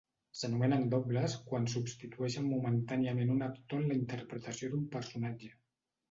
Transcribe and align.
S'anomenen 0.37 0.85
dobles 0.91 1.33
quan 1.49 1.67
substitueixen 1.73 2.47
momentàniament 2.53 3.33
un 3.33 3.43
actor 3.49 3.81
en 3.81 3.85
la 3.91 3.97
interpretació 3.99 4.71
d'un 4.73 4.89
personatge. 4.97 5.51